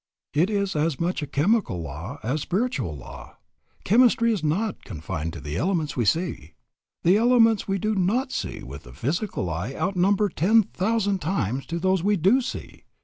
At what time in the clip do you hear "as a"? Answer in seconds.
2.23-2.39